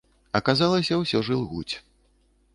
Аказалася, 0.39 0.97
усё 1.03 1.23
ж 1.29 1.37
ілгуць. 1.37 1.75